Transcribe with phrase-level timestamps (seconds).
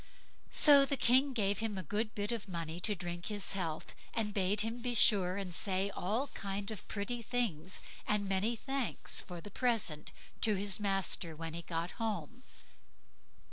[0.49, 4.33] So the King gave him a good bit of money to drink his health, and
[4.33, 9.39] bade him be sure and say all kind of pretty things, and many thanks for
[9.41, 10.11] the present
[10.41, 12.41] to his master when he got home.